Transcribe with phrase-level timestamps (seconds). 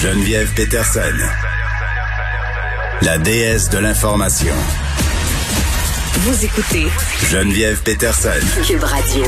[0.00, 1.00] Geneviève Peterson.
[3.02, 4.54] La déesse de l'information.
[6.18, 6.86] Vous écoutez
[7.28, 8.28] Geneviève Peterson.
[8.64, 9.24] Cube Radio.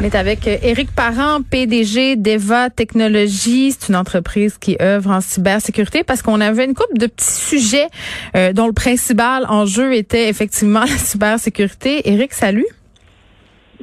[0.00, 3.76] On est avec Éric Parent, PDG d'Eva Technologies.
[3.78, 7.88] C'est une entreprise qui œuvre en cybersécurité parce qu'on avait une couple de petits sujets
[8.36, 12.08] euh, dont le principal enjeu était effectivement la cybersécurité.
[12.08, 12.66] Éric, salut.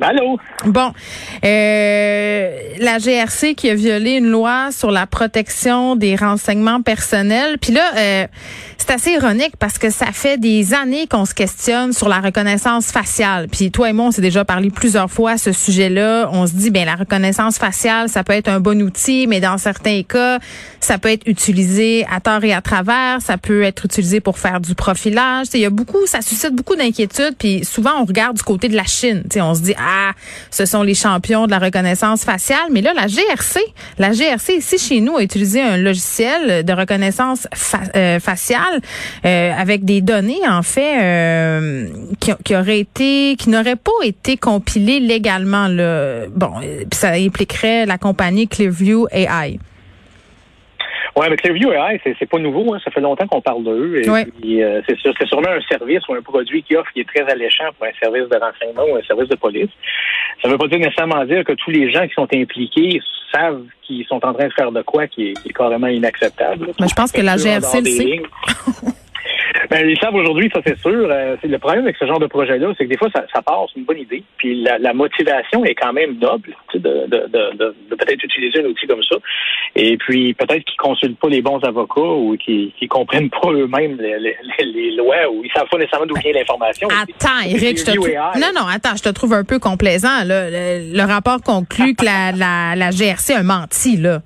[0.02, 0.38] Allô?
[0.66, 0.92] Bon,
[1.46, 7.58] euh, la GRC qui a violé une loi sur la protection des renseignements personnels.
[7.60, 8.28] Puis là, euh,
[8.78, 12.88] c'est assez ironique parce que ça fait des années qu'on se questionne sur la reconnaissance
[12.92, 13.48] faciale.
[13.50, 16.30] Puis toi et moi, on s'est déjà parlé plusieurs fois à ce sujet-là.
[16.32, 19.58] On se dit, ben la reconnaissance faciale, ça peut être un bon outil, mais dans
[19.58, 20.40] certains cas,
[20.80, 23.22] ça peut être utilisé à tort et à travers.
[23.22, 25.48] Ça peut être utilisé pour faire du profilage.
[25.54, 27.36] Il y a beaucoup, ça suscite beaucoup d'inquiétudes.
[27.38, 29.24] Puis souvent, on regarde du côté de la Chine.
[29.30, 30.12] T'sais, on se dit, ah,
[30.52, 32.68] ce sont les champions de la reconnaissance faciale.
[32.72, 33.60] Mais là, la GRC,
[33.98, 37.48] la GRC ici chez nous a utilisé un logiciel de reconnaissance
[37.96, 38.82] euh, faciale
[39.26, 41.88] euh, avec des données en fait euh,
[42.20, 45.68] qui, auraient été, qui n'auraient pas été compilées légalement.
[45.68, 46.28] Là.
[46.34, 46.54] Bon,
[46.92, 49.60] ça impliquerait la compagnie Clearview AI.
[51.16, 52.74] Oui, mais Clearview AI, c'est pas nouveau.
[52.74, 52.80] Hein.
[52.84, 54.02] Ça fait longtemps qu'on parle d'eux.
[54.04, 54.26] Et, ouais.
[54.46, 57.22] euh, c'est sûr, c'est sûrement un service ou un produit qui offre qui est très
[57.32, 59.70] alléchant pour un service de renseignement ou un service de police.
[60.42, 63.00] Ça ne veut pas dire nécessairement dire que tous les gens qui sont impliqués
[63.32, 66.72] savent qu'ils sont en train de faire de quoi qui est, qui est carrément inacceptable.
[66.80, 68.24] Mais je pense que la GRC le sait.
[69.74, 71.08] Ben, ils savent aujourd'hui, ça c'est sûr.
[71.10, 73.66] Euh, le problème avec ce genre de projet-là, c'est que des fois, ça, ça part,
[73.74, 74.24] c'est une bonne idée.
[74.38, 78.64] Puis la, la, motivation est quand même noble de, de, de, de, de peut-être utiliser
[78.64, 79.16] un outil comme ça.
[79.76, 83.98] Et puis peut-être qu'ils consultent pas les bons avocats ou qu'ils ne comprennent pas eux-mêmes
[84.00, 86.88] les, les, les, lois ou ils savent pas nécessairement d'où vient l'information.
[86.90, 88.10] Attends, Eric, je te trouve...
[88.40, 90.24] Non, non, attends, je te trouve un peu complaisant.
[90.24, 90.52] Là.
[90.52, 94.20] Le, le rapport conclut que la, la, la GRC a menti, là.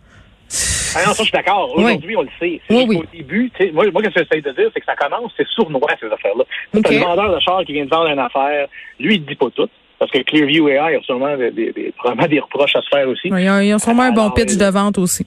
[0.95, 1.75] Ah non, ça, je suis d'accord.
[1.75, 2.17] Aujourd'hui, oui.
[2.17, 2.61] on le sait.
[2.69, 2.97] Oui, oui.
[2.97, 5.89] Au début, moi, moi, ce que j'essaie de dire, c'est que ça commence, c'est sournois,
[5.99, 6.43] ces affaires-là.
[6.75, 6.95] Okay.
[6.95, 8.67] le vendeur de char qui vient de vendre une affaire,
[8.99, 9.69] lui, il ne dit pas tout.
[9.99, 13.07] Parce que Clearview AI a sûrement des, des, des, probablement des reproches à se faire
[13.07, 13.27] aussi.
[13.27, 15.25] Ils, ont, ils ont sûrement Alors, un bon pitch de vente aussi.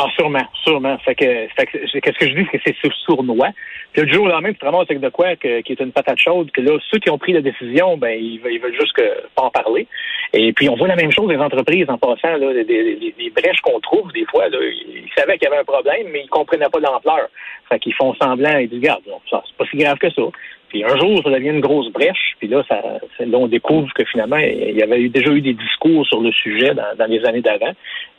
[0.00, 0.96] Ah, sûrement, sûrement.
[0.98, 3.48] Fait que, fait que qu'est-ce que je dis, c'est que c'est sournois.
[3.92, 5.90] Puis le jour au lendemain, tu te ramasses avec de quoi que, qui est une
[5.90, 8.92] patate chaude, que là, ceux qui ont pris la décision, ben, ils, ils veulent juste
[8.92, 9.88] que, pas en parler.
[10.34, 13.30] Et puis, on voit la même chose des entreprises en passant, là, des, des, des
[13.30, 16.28] brèches qu'on trouve, des fois, là, ils savaient qu'il y avait un problème, mais ils
[16.28, 17.28] comprenaient pas l'ampleur.
[17.68, 20.22] Fait qu'ils font semblant et disent, regarde, ça, c'est pas si grave que ça.
[20.68, 22.36] Puis un jour, ça devient une grosse brèche.
[22.38, 22.80] Puis là, ça,
[23.18, 26.30] là, on découvre que finalement, il y avait eu, déjà eu des discours sur le
[26.30, 27.72] sujet dans, dans les années d'avant,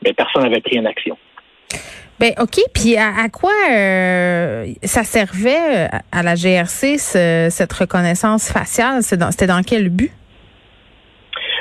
[0.03, 1.17] mais personne n'avait pris une action.
[2.19, 9.03] Ben ok, puis à, quoi euh, ça servait à la GRC ce, cette reconnaissance faciale?
[9.03, 10.11] C'était dans quel but?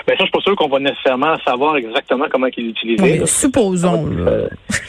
[0.08, 3.26] Ben ça, je suis pas sûr qu'on va nécessairement savoir exactement comment ils l'utilisaient.
[3.26, 4.08] Supposons.
[4.10, 4.48] Euh,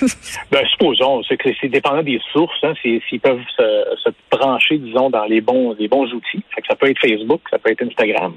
[0.50, 1.22] ben, supposons.
[1.24, 2.64] C'est que c'est dépendant des sources.
[2.64, 6.42] Hein, S'ils peuvent se, se, brancher, disons, dans les bons, les bons outils.
[6.56, 8.34] Fait que ça peut être Facebook, ça peut être Instagram,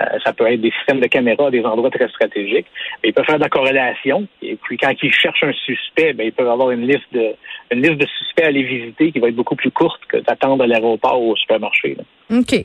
[0.00, 2.66] euh, ça peut être des systèmes de caméra à des endroits très stratégiques.
[3.02, 4.26] Mais ils peuvent faire de la corrélation.
[4.40, 7.34] Et puis, quand ils cherchent un suspect, ben, ils peuvent avoir une liste de
[7.72, 10.64] une liste de suspects à aller visiter qui va être beaucoup plus courte que d'attendre
[10.64, 11.96] à l'aéroport ou au supermarché.
[11.96, 12.04] Là.
[12.32, 12.64] OK.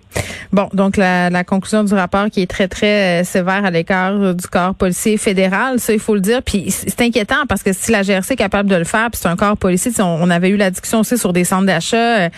[0.53, 4.47] Bon, donc la, la, conclusion du rapport qui est très, très sévère à l'écart du
[4.47, 6.41] corps policier fédéral, ça, il faut le dire.
[6.41, 9.27] Puis c'est inquiétant parce que si la GRC est capable de le faire, puis c'est
[9.27, 12.29] un corps policier, on, on, avait eu la discussion aussi sur des centres d'achat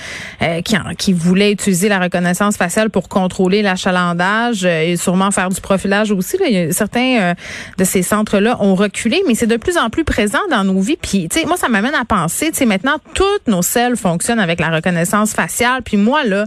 [0.42, 5.50] euh, qui, qui voulaient utiliser la reconnaissance faciale pour contrôler l'achalandage euh, et sûrement faire
[5.50, 6.38] du profilage aussi.
[6.38, 6.48] Là.
[6.48, 7.34] Il y a, certains euh,
[7.78, 10.98] de ces centres-là ont reculé, mais c'est de plus en plus présent dans nos vies.
[11.02, 14.40] Puis, tu sais, moi, ça m'amène à penser, tu sais, maintenant, toutes nos selles fonctionnent
[14.40, 15.84] avec la reconnaissance faciale.
[15.84, 16.46] Puis moi, là,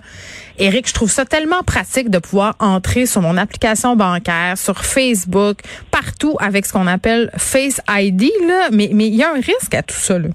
[0.62, 5.58] Eric, je trouve ça tellement pratique de pouvoir entrer sur mon application bancaire, sur Facebook,
[5.90, 8.68] partout avec ce qu'on appelle Face ID, là.
[8.70, 10.28] Mais, mais il y a un risque à tout ça, là.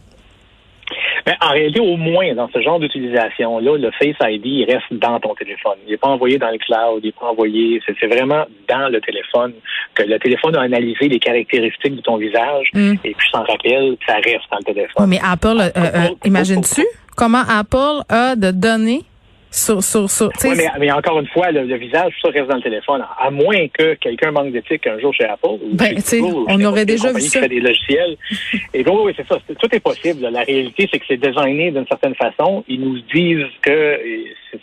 [1.26, 5.18] Mais en réalité, au moins, dans ce genre d'utilisation-là, le Face ID il reste dans
[5.22, 5.78] ton téléphone.
[5.86, 7.82] Il n'est pas envoyé dans le cloud, il n'est pas envoyé.
[7.86, 9.54] C'est vraiment dans le téléphone
[9.96, 12.96] que le téléphone a analysé les caractéristiques de ton visage mm.
[13.04, 14.96] et puis s'en rappelle, ça reste dans le téléphone.
[15.00, 16.86] Oui, mais Apple, euh, euh, imagines-tu
[17.16, 19.04] comment Apple a de données
[19.50, 22.58] sur, sur, sur, oui, mais, mais, encore une fois, le, le, visage, ça reste dans
[22.58, 23.04] le téléphone.
[23.18, 25.48] À moins que quelqu'un manque d'éthique un jour chez Apple.
[25.48, 27.40] Ou ben, chez Google, on aurait déjà vu ça.
[27.40, 28.18] Qui fait des logiciels.
[28.74, 29.38] Et donc, oui, c'est ça.
[29.60, 30.28] Tout est possible.
[30.30, 32.64] La réalité, c'est que c'est designé d'une certaine façon.
[32.68, 34.00] Ils nous disent que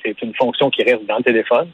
[0.03, 1.69] c'est une fonction qui reste dans le téléphone.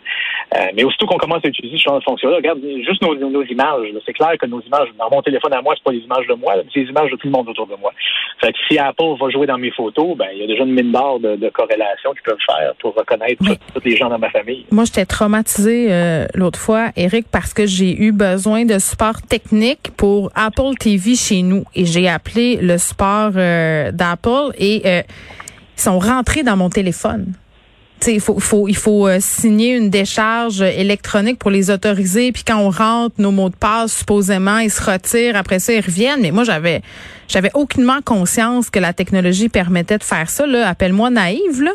[0.56, 3.44] Euh, mais aussitôt qu'on commence à utiliser ce genre de fonction-là, regarde juste nos, nos
[3.44, 3.86] images.
[4.04, 6.34] C'est clair que nos images, dans mon téléphone à moi, c'est pas les images de
[6.34, 7.92] moi, c'est les images de tout le monde autour de moi.
[8.40, 10.72] Fait que si Apple va jouer dans mes photos, ben il y a déjà une
[10.72, 13.42] mine d'or de, de, corrélation qu'ils peuvent faire pour reconnaître
[13.74, 14.66] tous les gens dans ma famille.
[14.72, 19.90] Moi, j'étais traumatisée euh, l'autre fois, Eric, parce que j'ai eu besoin de support technique
[19.96, 25.04] pour Apple TV chez nous et j'ai appelé le support euh, d'Apple et ils
[25.76, 27.34] sont rentrés dans mon téléphone
[28.06, 32.32] il faut, faut, il faut euh, signer une décharge électronique pour les autoriser.
[32.32, 35.36] Puis quand on rentre nos mots de passe, supposément, ils se retirent.
[35.36, 36.22] Après ça, ils reviennent.
[36.22, 36.82] Mais moi, j'avais,
[37.28, 40.46] j'avais aucunement conscience que la technologie permettait de faire ça.
[40.46, 41.72] Là, appelle-moi naïve, là.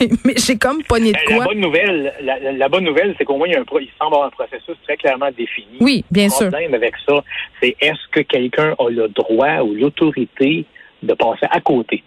[0.24, 1.38] mais, j'ai comme pogné de quoi.
[1.38, 4.14] La bonne nouvelle, la, bonne nouvelle, c'est qu'au moins il, y a un, il semble
[4.14, 5.78] avoir un processus très clairement défini.
[5.80, 6.46] Oui, bien sûr.
[6.46, 7.22] Le problème avec ça,
[7.60, 10.64] c'est est-ce que quelqu'un a le droit ou l'autorité
[11.02, 12.02] de passer à côté?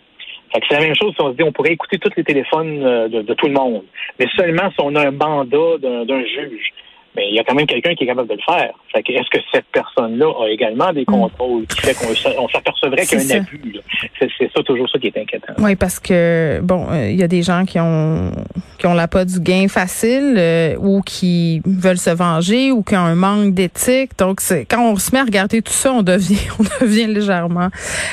[0.54, 3.08] C'est la même chose si on se dit on pourrait écouter tous les téléphones euh,
[3.08, 3.84] de, tout le monde,
[4.20, 6.74] mais seulement si on a un mandat d'un juge.
[7.16, 8.74] Mais il y a quand même quelqu'un qui est capable de le faire.
[8.92, 11.06] Fait est-ce que cette personne-là a également des hmm.
[11.06, 13.80] contrôles qui fait qu'on s'apercevrait qu'il y a un abus?
[14.20, 15.54] C'est ça toujours ça qui est inquiétant.
[15.60, 18.32] Oui, parce que bon, euh, il y a des gens qui ont
[18.78, 22.96] qui ont la pas du gain facile euh, ou qui veulent se venger ou qui
[22.96, 24.12] ont un manque d'éthique.
[24.18, 27.70] Donc c'est quand on se met à regarder tout ça, on devient on devient légèrement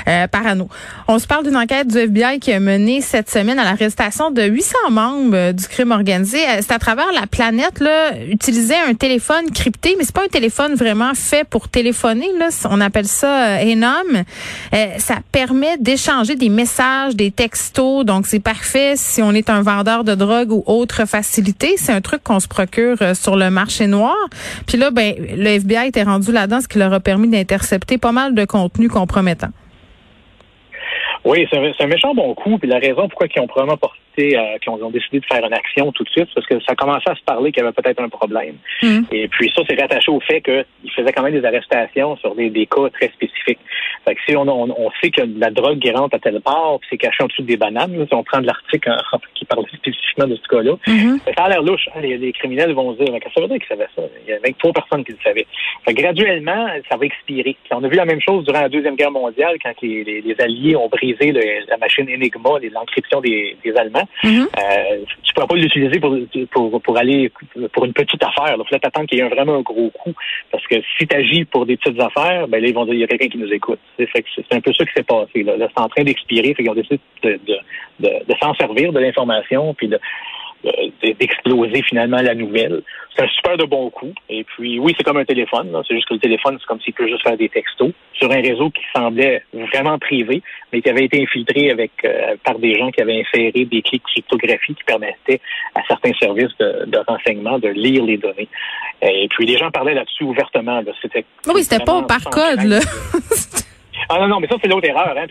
[0.07, 0.69] euh, parano.
[1.09, 4.43] On se parle d'une enquête du FBI qui a mené cette semaine à l'arrestation de
[4.43, 6.39] 800 membres du crime organisé.
[6.61, 10.68] C'est à travers la planète là, utiliser un téléphone crypté, mais c'est pas un téléphone
[10.75, 12.29] vraiment fait pour téléphoner.
[12.69, 14.25] On appelle ça euh, Enom.
[14.75, 18.05] Euh, ça permet d'échanger des messages, des textos.
[18.05, 21.77] Donc, c'est parfait si on est un vendeur de drogue ou autre facilité.
[21.77, 24.17] C'est un truc qu'on se procure euh, sur le marché noir.
[24.67, 28.13] Puis là, ben, le FBI était rendu là-dedans, ce qui leur a permis d'intercepter pas
[28.13, 29.53] mal de contenus compromettants.
[31.25, 32.59] Oui, c'est un, méchant bon coup.
[32.59, 35.53] Puis la raison pourquoi ils ont probablement porté euh, qui ont, décidé de faire une
[35.53, 38.01] action tout de suite, parce que ça commençait à se parler qu'il y avait peut-être
[38.01, 38.57] un problème.
[38.83, 39.01] Mm.
[39.13, 42.51] Et puis ça, c'est rattaché au fait qu'ils faisaient quand même des arrestations sur des,
[42.67, 43.59] cas très spécifiques.
[44.05, 46.89] Fait que si on, on, sait que la drogue qui rentre à telle part, puis
[46.91, 48.91] c'est caché en dessous des bananes, si on prend de l'article
[49.35, 51.35] qui parle spécifiquement de ce cas-là, mm-hmm.
[51.37, 51.89] ça a l'air louche.
[51.95, 52.01] Hein.
[52.01, 54.03] les, criminels vont se dire, mais qu'est-ce que ça veut dire qu'ils savaient ça?
[54.27, 55.47] Il y a 23 personnes qui le savaient.
[55.85, 57.57] Fait graduellement, ça va expirer.
[57.71, 60.89] on a vu la même chose durant la Deuxième Guerre mondiale, quand les, Alliés ont
[60.89, 64.08] brisé la machine Enigma, l'encryption des Allemands.
[64.23, 64.47] Mm-hmm.
[64.47, 67.31] Euh, tu ne pourras pas l'utiliser pour, pour, aller
[67.73, 68.57] pour une petite affaire.
[68.57, 70.13] Il faut t'attendre qu'il y ait vraiment un gros coup.
[70.51, 73.05] Parce que si tu agis pour des petites affaires, ben ils vont dire il y
[73.05, 73.81] a quelqu'un qui nous écoute.
[73.97, 75.43] C'est un peu ça qui s'est passé.
[75.43, 76.55] Là, c'est en train d'expirer.
[76.59, 77.39] Ils ont décidé de,
[78.01, 79.99] de s'en servir de l'information puis de,
[81.03, 82.83] d'exploser finalement la nouvelle.
[83.15, 84.13] C'est un super de bon coup.
[84.29, 85.71] Et puis, oui, c'est comme un téléphone.
[85.87, 88.41] C'est juste que le téléphone, c'est comme s'il peut juste faire des textos sur un
[88.41, 92.91] réseau qui semblait vraiment privé, mais qui avait été infiltré avec euh, par des gens
[92.91, 95.41] qui avaient inséré des clés de cryptographie qui permettaient
[95.75, 98.49] à certains services de, de renseignement de lire les données.
[99.03, 100.83] Et puis, les gens parlaient là-dessus ouvertement.
[101.01, 102.63] C'était oui, c'était pas par code.
[102.65, 102.81] Là.
[104.09, 105.15] Ah non, non, mais ça, c'est l'autre erreur.
[105.17, 105.27] Hein.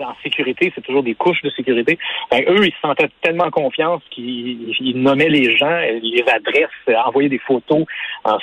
[0.00, 1.98] en sécurité, c'est toujours des couches de sécurité.
[2.32, 7.84] eux, ils se sentaient tellement confiance qu'ils nommaient les gens, les adresses, envoyaient des photos.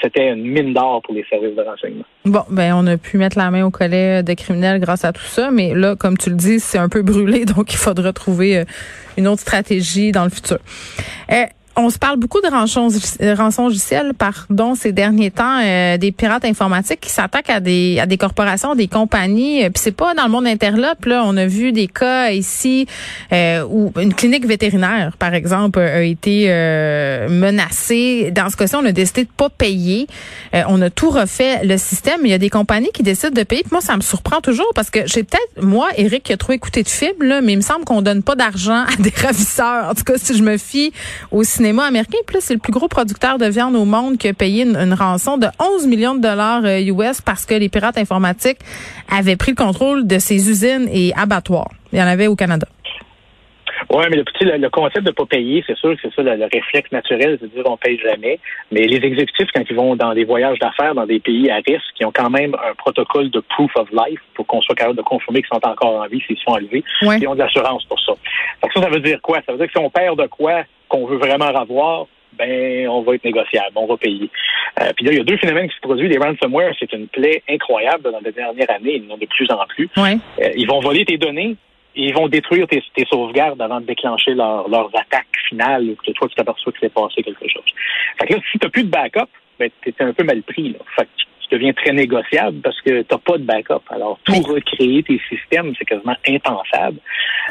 [0.01, 2.05] C'était une mine d'or pour les services de renseignement.
[2.25, 5.21] Bon, ben on a pu mettre la main au collet de criminels grâce à tout
[5.21, 8.57] ça, mais là, comme tu le dis, c'est un peu brûlé, donc il faudra trouver
[8.57, 8.65] euh,
[9.17, 10.57] une autre stratégie dans le futur.
[11.31, 11.45] Euh,
[11.77, 12.87] on se parle beaucoup de rançon,
[13.35, 13.69] rançon
[14.17, 18.75] pardon, ces derniers temps, euh, des pirates informatiques qui s'attaquent à des à des corporations,
[18.75, 19.61] des compagnies.
[19.69, 21.05] Puis c'est pas dans le monde interlope.
[21.05, 22.87] Là, on a vu des cas ici
[23.33, 28.31] euh, où une clinique vétérinaire, par exemple, a été euh, menacée.
[28.31, 30.07] Dans ce cas-ci, on a décidé de pas payer.
[30.67, 32.21] on a tout refait le système.
[32.23, 33.63] Il y a des compagnies qui décident de payer.
[33.71, 36.83] Moi, ça me surprend toujours parce que j'ai peut-être moi, Eric, qui a trop écouté
[36.83, 39.89] de films là, mais il me semble qu'on donne pas d'argent à des ravisseurs.
[39.89, 40.93] En tout cas, si je me fie
[41.31, 42.19] au cinéma cinéma américain.
[42.27, 45.37] Puis c'est le plus gros producteur de viande au monde qui a payé une, rançon
[45.37, 48.59] de 11 millions de dollars US euh, parce que les pirates informatiques
[49.09, 51.69] avaient pris le contrôle de ses usines et abattoirs.
[51.91, 52.67] Il y en avait au Canada.
[53.91, 56.23] Oui, mais le, petit, le, concept de ne pas payer, c'est sûr que c'est ça
[56.23, 58.39] le, réflexe naturel, c'est de dire on paye jamais.
[58.71, 61.85] Mais les exécutifs, quand ils vont dans des voyages d'affaires dans des pays à risque,
[61.95, 65.03] qui ont quand même un protocole de proof of life pour qu'on soit capable de
[65.03, 68.13] confirmer qu'ils sont encore en vie s'ils sont enlevés, ils ont de l'assurance pour ça.
[68.61, 69.41] ça, ça veut dire quoi?
[69.45, 73.01] Ça veut dire que si on perd de quoi qu'on veut vraiment avoir, ben on
[73.01, 74.29] va être négociable, on va payer.
[74.81, 76.09] Euh, puis là, il y a deux phénomènes qui se produisent.
[76.09, 79.49] Les ransomware, c'est une plaie incroyable dans les dernières années, ils en ont de plus
[79.51, 79.89] en plus.
[80.41, 81.55] Euh, ils vont voler tes données,
[81.95, 86.27] ils vont détruire tes, sauvegardes avant de déclencher leur, leurs attaques finales ou que toi,
[86.27, 87.63] tu t'aperçois que c'est passé quelque chose.
[88.19, 90.41] Fait que là, si tu n'as plus de backup, ben, tu es un peu mal
[90.43, 90.73] pris.
[90.73, 90.79] Là.
[90.95, 91.09] Fait que
[91.47, 93.81] tu deviens très négociable parce que tu n'as pas de backup.
[93.89, 96.97] Alors, tout recréer tes systèmes, c'est quasiment impensable.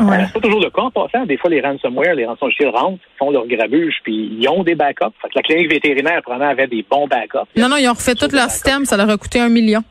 [0.00, 0.16] Ouais.
[0.16, 1.24] Euh, c'est pas toujours le cas en passant.
[1.24, 5.14] Des fois, les ransomware, les rançongiciels rentrent, font leur grabuge, puis ils ont des backups.
[5.22, 7.48] Fait que la clinique vétérinaire, probablement, avait des bons backups.
[7.56, 8.84] Non, non, ils ont refait tout leur système.
[8.84, 9.82] Ça leur a coûté un million.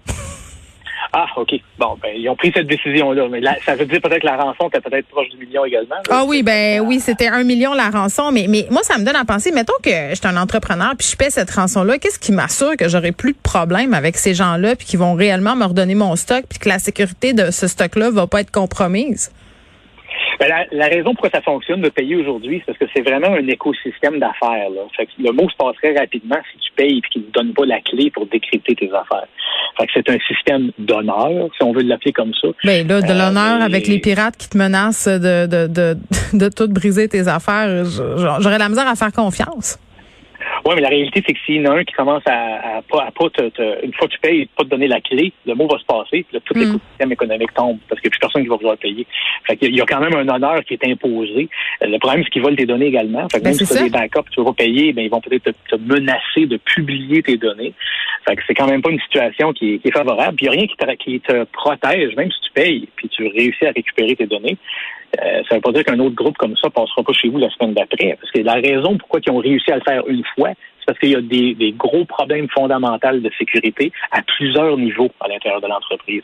[1.12, 1.54] Ah, OK.
[1.78, 3.28] Bon, ben, ils ont pris cette décision-là.
[3.30, 5.96] Mais là, ça veut dire peut-être que la rançon était peut-être proche du million également.
[5.96, 6.02] là.
[6.10, 8.32] Ah oui, ben oui, c'était un million la rançon.
[8.32, 11.08] Mais, mais moi, ça me donne à penser, mettons que je suis un entrepreneur puis
[11.12, 11.98] je paie cette rançon-là.
[11.98, 15.56] Qu'est-ce qui m'assure que j'aurai plus de problème avec ces gens-là puis qu'ils vont réellement
[15.56, 19.32] me redonner mon stock puis que la sécurité de ce stock-là va pas être compromise?
[20.44, 23.34] Ben, la, la raison pourquoi ça fonctionne de payer aujourd'hui, c'est parce que c'est vraiment
[23.34, 24.70] un écosystème d'affaires.
[24.70, 24.82] là.
[24.98, 27.54] Fait que le mot se passerait rapidement si tu payes et qu'ils ne te donnent
[27.54, 29.26] pas la clé pour décrypter tes affaires.
[29.78, 32.50] Fait que c'est un système d'honneur, si on veut l'appeler comme ça.
[32.64, 35.98] Ben là, de Euh, l'honneur mais- avec les pirates qui te menacent de, de, de,
[36.34, 39.80] de tout briser tes affaires, j'aurais la misère à faire confiance.
[40.66, 42.82] Oui, mais la réalité, c'est que s'il y en a un qui commence à, à
[42.84, 45.34] pas, à pas te, te- une fois que tu payes, pas te donner la clé,
[45.46, 46.60] le mot va se passer, puis là, tout Mm.
[46.62, 49.06] l'écosystème économique tombe, parce qu'il n'y a plus personne qui va vouloir payer.
[49.46, 51.50] Fait qu'il y a- il y a quand même un honneur qui est imposé.
[51.84, 53.28] Euh, Le problème, c'est qu'ils volent tes données également.
[53.30, 55.04] Fait que Ben, même si tu as des backups, tu ne vas pas payer, ben,
[55.04, 57.74] ils vont peut-être te, te menacer de publier tes données.
[58.26, 60.38] Fait que c'est quand même pas une situation qui est, qui est favorable.
[60.38, 63.10] Puis il n'y a rien qui te, qui te protège, même si tu payes, puis
[63.10, 64.56] tu réussis à récupérer tes données.
[65.22, 67.50] Euh, ça veut pas dire qu'un autre groupe comme ça passera pas chez vous la
[67.52, 68.18] semaine d'après.
[68.20, 70.53] Parce que la raison pourquoi ils ont réussi à le faire une fois,
[70.86, 75.62] parce qu'il y a des, gros problèmes fondamentaux de sécurité à plusieurs niveaux à l'intérieur
[75.62, 76.24] de l'entreprise.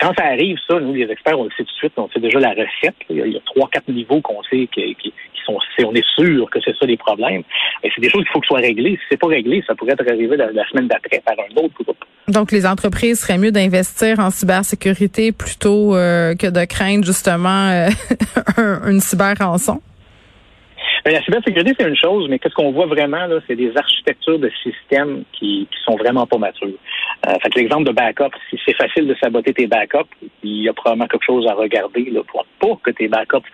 [0.00, 2.20] Quand ça arrive, ça, nous, les experts, on le sait tout de suite, on sait
[2.20, 2.94] déjà la recette.
[3.10, 4.96] Il y a- trois, quatre niveaux qu'on sait qui,
[5.44, 7.42] sont, c'est- on est sûr que c'est ça les problèmes.
[7.84, 8.96] Et c'est des choses qu'il faut que soient réglées.
[8.96, 12.04] Si c'est pas réglé, ça pourrait être arrivé la, semaine d'après par un autre groupe.
[12.28, 17.88] Donc, les entreprises seraient mieux d'investir en cybersécurité plutôt euh, que de craindre justement euh,
[18.56, 19.74] un- une cyber-rançon?
[19.74, 19.95] Ben,
[21.12, 24.50] la cybersécurité, c'est une chose, mais qu'est-ce qu'on voit vraiment, là, c'est des architectures de
[24.62, 26.68] systèmes qui, qui sont vraiment pas matures.
[27.26, 30.10] Euh, fait l'exemple de backup, si c'est facile de saboter tes backups,
[30.42, 33.46] il y a probablement quelque chose à regarder là, pour pas que tes backups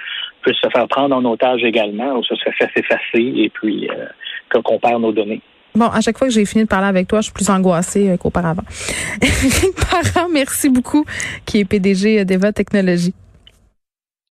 [0.43, 4.79] puissent se faire prendre en otage également ou se faire s'effacer et puis euh, qu'on
[4.79, 5.41] perd nos données.
[5.75, 8.11] Bon, à chaque fois que j'ai fini de parler avec toi, je suis plus angoissée
[8.11, 8.65] euh, qu'auparavant.
[9.23, 11.05] Éric Parent, merci beaucoup,
[11.47, 13.15] qui est PDG d'Eva Technologies.